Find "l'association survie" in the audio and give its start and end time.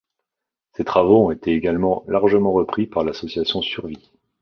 3.03-4.09